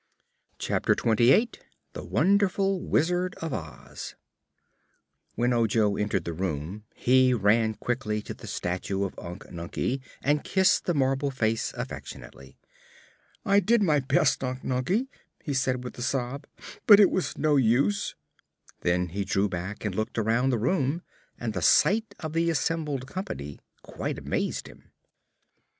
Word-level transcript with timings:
Chapter 0.57 0.95
Twenty 0.95 1.31
Eight 1.31 1.59
The 1.93 2.03
Wonderful 2.03 2.81
Wizard 2.83 3.35
of 3.35 3.53
Oz 3.53 4.15
When 5.35 5.53
Ojo 5.53 5.95
entered 5.95 6.25
the 6.25 6.33
room 6.33 6.85
he 6.95 7.35
ran 7.35 7.75
quickly 7.75 8.19
to 8.23 8.33
the 8.33 8.47
statue 8.47 9.03
of 9.03 9.13
Unc 9.19 9.43
Nunkie 9.51 10.01
and 10.23 10.43
kissed 10.43 10.85
the 10.85 10.95
marble 10.95 11.29
face 11.29 11.71
affectionately. 11.75 12.57
"I 13.45 13.59
did 13.59 13.83
my 13.83 13.99
best, 13.99 14.43
Unc," 14.43 14.91
he 15.43 15.53
said, 15.53 15.83
with 15.83 15.95
a 15.99 16.01
sob, 16.01 16.47
"but 16.87 16.99
it 16.99 17.11
was 17.11 17.37
no 17.37 17.55
use!" 17.57 18.15
Then 18.79 19.09
he 19.09 19.23
drew 19.23 19.47
back 19.47 19.85
and 19.85 19.93
looked 19.93 20.17
around 20.17 20.49
the 20.49 20.57
room, 20.57 21.03
and 21.39 21.53
the 21.53 21.61
sight 21.61 22.15
of 22.19 22.33
the 22.33 22.49
assembled 22.49 23.05
company 23.05 23.59
quite 23.83 24.17
amazed 24.17 24.65
him. 24.65 24.93